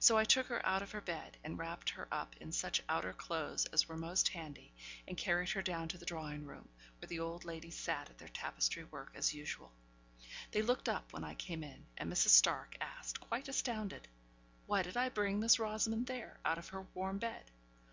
[0.00, 3.12] So I took her out of her bed, and wrapped her up in such outer
[3.12, 4.72] clothes as were most handy,
[5.06, 8.26] and carried her down to the drawing room, where the old ladies sat at their
[8.26, 9.70] tapestry work as usual.
[10.50, 12.30] They looked up when I came in, and Mrs.
[12.30, 14.08] Stark asked, quite astounded,
[14.66, 17.52] 'Why did I bring Miss Rosamond there, out of her warm bed?'